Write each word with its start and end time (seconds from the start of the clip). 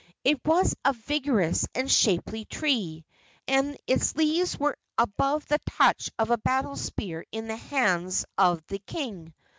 It 0.23 0.41
was 0.43 0.73
a 0.83 0.93
vigorous 0.93 1.67
and 1.75 1.87
shapely 1.91 2.45
tree, 2.45 3.05
and 3.47 3.77
its 3.85 4.15
leaves 4.15 4.57
were 4.59 4.75
above 4.97 5.45
the 5.45 5.59
touch 5.77 6.09
of 6.17 6.31
a 6.31 6.39
battle 6.39 6.75
spear 6.75 7.23
in 7.31 7.45
the 7.47 7.55
hands 7.57 8.25
of 8.35 8.65
the 8.65 8.79
king. 8.79 9.31